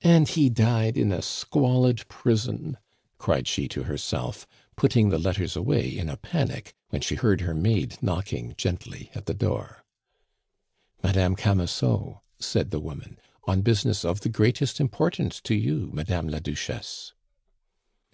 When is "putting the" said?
4.74-5.18